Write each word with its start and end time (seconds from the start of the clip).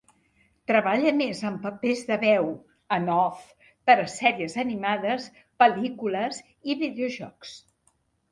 Treballa 0.69 1.09
més 1.17 1.41
en 1.49 1.57
papers 1.65 1.99
de 2.07 2.15
veu 2.23 2.47
en 2.95 3.11
off 3.15 3.43
per 3.89 3.97
a 4.03 4.07
sèries 4.15 4.57
animades, 4.63 5.29
pel·lícules 5.65 6.43
i 6.47 6.77
videojocs. 6.83 7.53